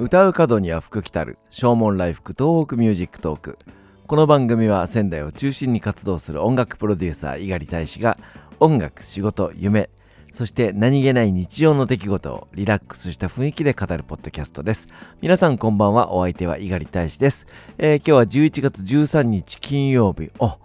[0.00, 1.40] 唱う門には福来たる。
[1.50, 3.58] 唱門来福東北ミュージックトーク。
[4.06, 8.16] この番組は仙台を中心に活動する音楽プロデューサー猪狩大使が
[8.60, 9.90] 音楽仕事夢
[10.30, 14.86] そして何気ない日常の出来事をリラックスした雰囲気で語るポッドキャストです。
[15.20, 20.30] 皆さんこんばんはお相手は猪狩大使です、えー、今日は11月13日金曜日。
[20.38, 20.58] お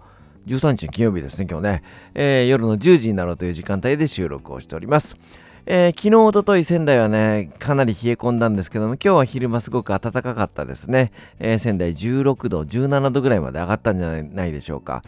[0.46, 1.82] 13日金曜日ですね今日ね、
[2.14, 5.16] えー、夜の10時になろうという時間帯で収録をしております。
[5.66, 11.10] えー、昨日、おととい仙台はね、かなり冷え込んだんですけども、今日は昼間すごく暖かかったですね。
[11.38, 15.02] えー、仙台16度、17度ぐらいまで上がったんじゃないでしょうか。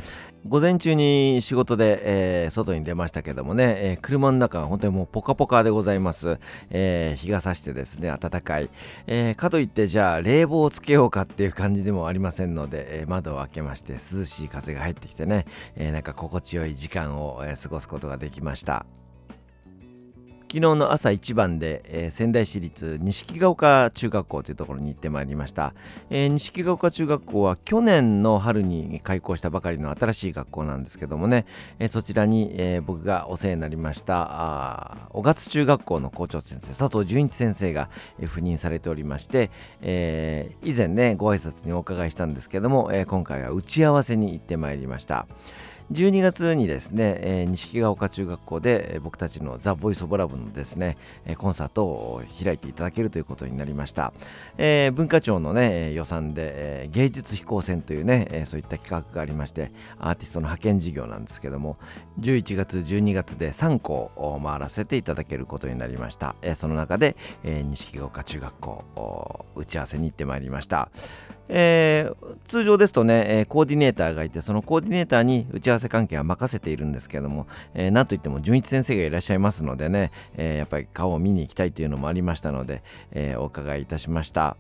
[0.49, 6.39] 午前中に仕事で、えー、外に出ましたけどもね、えー、車の中は本当にもうポカポカでございます。
[6.71, 8.71] えー、日が差してですね、暖かい。
[9.07, 18.87] えかといってじゃあ冷房をつけようかっていう感じでもありませんので、え窓を開けまして涼しい風が入ってきてね、えなんか心地よい時間を、え過ごすことができました。
[20.57, 25.75] 昨日の朝一番で、えー、仙台市立錦ヶ丘中学校というところに行ってまいりました、
[26.09, 31.45] えー、錦ヶ丘中学校は去年の春に開校したばかりの新しい学校なんですけどもね、
[31.79, 39.51] えー、そちらに、え僕がお世話になりました小勝中学校の校長先生佐藤純一先生が、え赴任されておりまして、
[39.83, 45.27] え以前ねご挨拶にお伺いしたんですけども、え今回は打ち合わせに行ってまいりました。
[45.93, 54.13] 12月にですね、えー、錦ヶ丘中学校で、えー、僕たちのザ・ボイス・オブ・ラブのですね、えー、コンサートを開いていただけるということになりました、
[54.59, 61.77] えー、文化庁のね予算で、えー、芸術飛行船というね、えー、そういった企画がありましてアーティストの派遣事業なんですけども
[62.19, 70.91] 11月12月で3校を回らせていただけることになりました、えー、その中で、えー、錦ヶ丘中学校打ち合わせに行ってまいりました。
[71.49, 84.57] えー、通常ですとね、えー、コーディネーターがいてそのコーディネーターに打ち合わせ関係は任せているんですけども、えー、なんといっても純一先生がいらっしゃいますのでね、えやっぱり顔を見に行きたいというのもありましたので、えお伺いいたしました。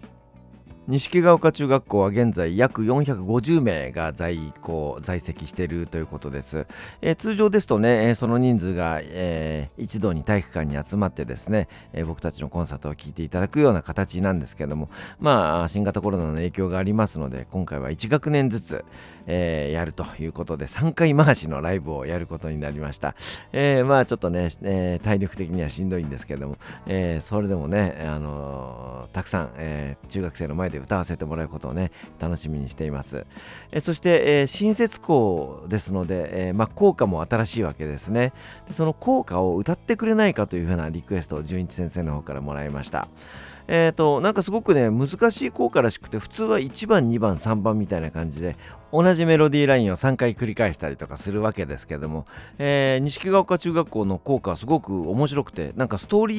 [0.88, 6.68] 錦ヶ丘中学校は現在約450名が在校在籍しているということです、
[7.02, 14.88] えー、通常ですとね、えー、その人数が、えー、一堂に体育館に集まってですね、え僕たちのコンサートを聴いていただくような形なんですけども
[15.18, 18.84] まあ新型コロナの影響がありますので今回は1学年ずつ、
[19.26, 23.16] えやるということで3回回しのライブをやることになりました、
[23.52, 33.26] えまあちょっとね、え体力的にはしんどいんですけども、えそれでもね、あのたくさん、え中学生の前でで歌わせてもらうことをね楽しみにしています、
[33.72, 38.32] えそして、えー、新設校ですので、えー、まあ、効果も新しいわけですね。
[38.66, 43.08] でその効果を歌ってくれないかというふうなリクエストを純一先生の方からもらいました。
[43.68, 48.56] えっ、ー、となんかすごくね難しい効果らしくて普通は1番2番3番みたいな感じで
[48.92, 52.26] 同じメロディーラインを3回繰り返したりとかするわけですけども、
[52.58, 56.36] えー、錦ヶ丘中学校の校歌はすごく面白くてなんかストーリ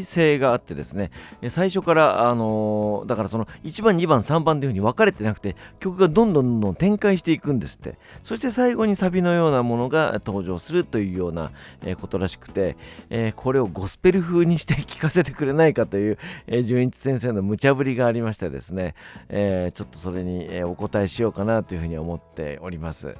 [0.00, 1.10] ー性があってですね
[1.48, 7.98] 最初からあのー、だからその1番2番3番というふうに分かれてなくて曲がどんどんどんどん展開していくんですって。
[8.22, 12.76] そして最後にサビのようなものが登場するというような、えことらしくて、
[13.10, 18.94] えー、これをゴスペル風にして聴かせてくれないかという、えー、純一先生の無茶ぶりがありましてですね、
[19.28, 23.16] えちょっとそれに、えお答えしようかなというふうに思っております。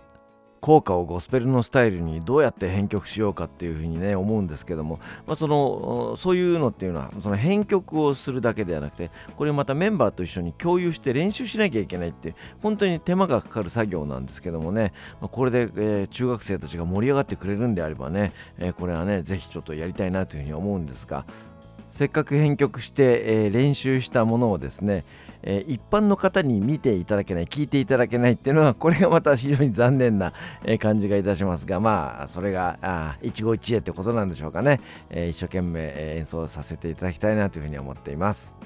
[0.61, 21.25] 効果をゴスペルのスタイルにどうやって編曲しようかっていうふうにね思うんですけども、まあ、そのそういうのっていうのはその編曲をするだけではなくてこれまたメンバーと一緒に共有して練習しなきゃいけないって本当に手間がかかる作業なんですけどもね、まあ、これで、えー、中学生たちが盛り上がってくれるんであればね、えー、これはねぜひちょっとやりたいなというふうに思うんですが
[21.91, 25.05] せっかく編曲して、えー、練習したものをですね、
[25.43, 30.33] えー、一般の方に見ていただけない聞いていただけないっていうのはこれがまた非常に残念な、
[30.65, 38.57] えー、感じがいたしますがまあそれがあ一期一会ってことなんでしょうかね、え一生懸命え演奏させていただきたいなというふうに思っています。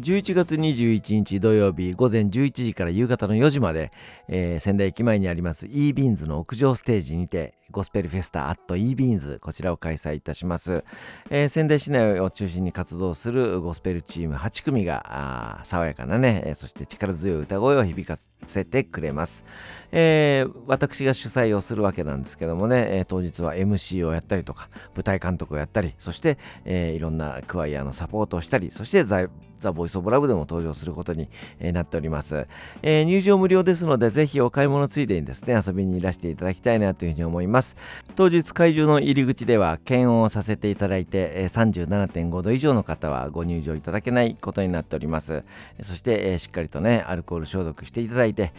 [0.00, 3.90] 11月21日土曜日午前11時から夕方の4時まで、
[4.26, 10.84] えー、仙台駅前にあります e ビーンズの屋上ステージにてゴスペルフェスタアット e ビーンズこちらを開催いたします、
[11.30, 19.46] えー、仙台市内を中心に活動するゴスペルチーム8組が爽やかなねそして力強い歌声を響かせてくれます、
[19.90, 26.36] えー、私が主催をするわけなんですけどもね、えー、当日は MC をやったりとか舞台監督をやったりそして、
[26.66, 31.28] えー、いろんなクワイアのサポートをしたりそして The Voice of Love でも登場することに、
[31.60, 32.46] えー、なっております、
[32.82, 37.61] えー、入場無料ですのでぜひお買い物ついでにですね遊びにいらしていただきたいなというふうに思います。
[37.62, 37.76] ます。
[38.16, 45.44] 当日会場の入り口では検温をさせていただいて37.5度以上の方はご入場いただけないことになっております。
[45.80, 48.52] そしてしっかりとねアルコール消毒していただいて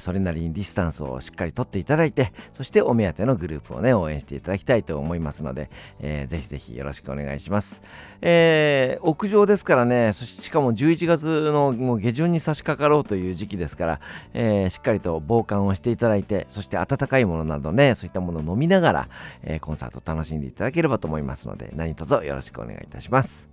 [0.00, 5.70] それなりにディスタンスをしっかりとっていただいてそしてお目当てのグループをね応援していただきたいと思いますので、
[6.00, 7.82] ぜひぜひよろしくお願いします、
[8.20, 14.00] えー、屋上ですからねそしてしかも11月のもう下旬に差し掛かろうという時期ですから、
[14.34, 19.08] えー、しっかりと防寒をしていただいてそして温かいものなどねそういったものを飲みながら、
[19.42, 23.48] えー、コンサート楽しんでいただければと思いますので何卒よろしくお願いいたします。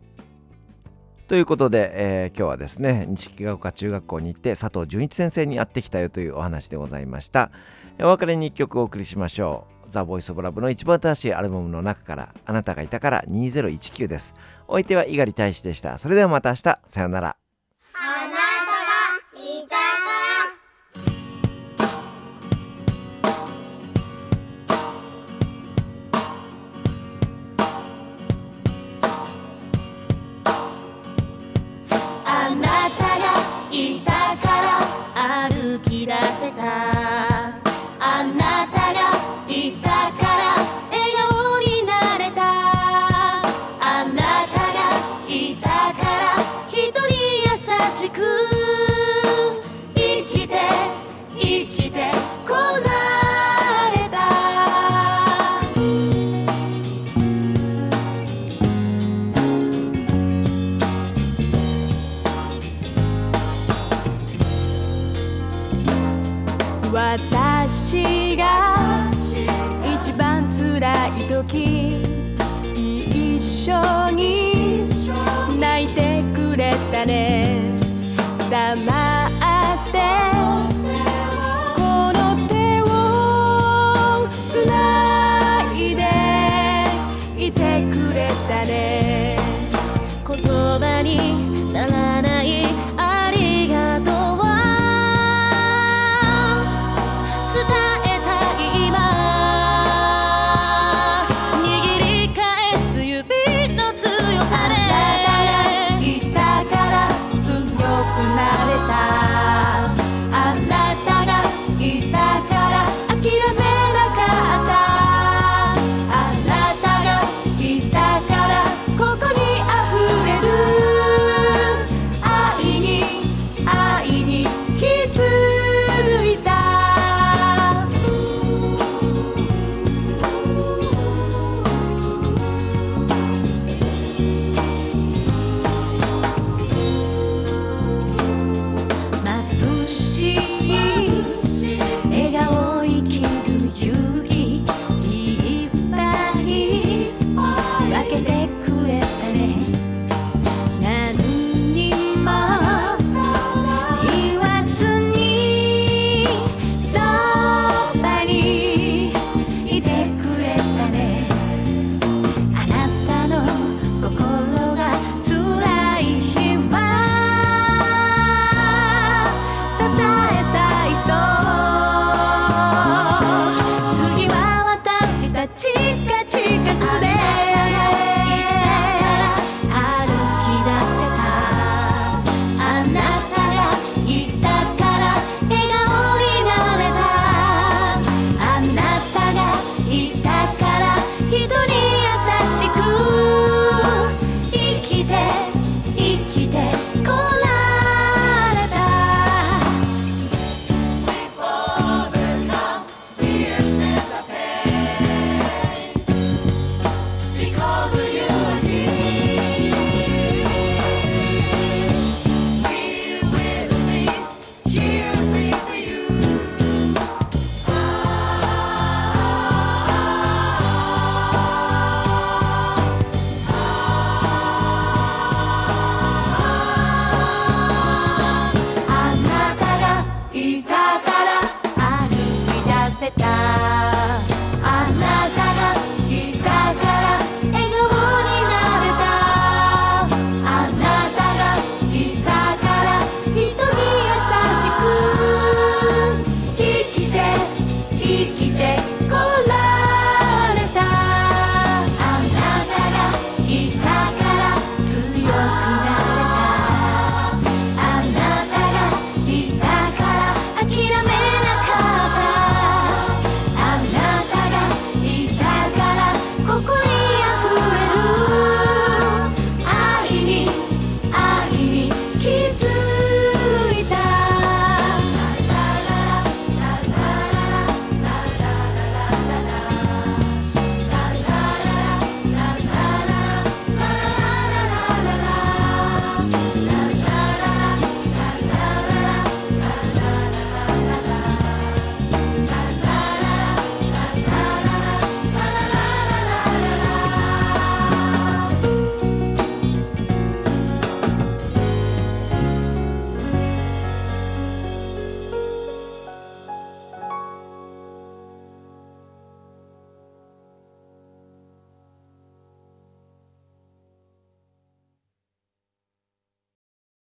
[1.28, 7.52] ということで、えー、今日はですね錦ヶ丘中学校に行って佐藤純一先生に会ってきたよというお話でございました。
[8.00, 9.76] お別れに1曲お送りしましょう。
[9.90, 14.36] ザ・ボイス・オブ・ラブの一番新しいアルバムの中からあなたがいたから2019です。
[14.68, 15.98] お相手は猪狩大使でした。
[15.98, 16.80] それではまた明日。
[16.88, 17.45] さようなら。